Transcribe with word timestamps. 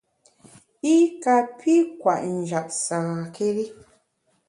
I 0.93 0.95
kapi 1.23 1.73
kwet 1.99 2.23
njap 2.37 2.67
sâkéri. 2.85 3.65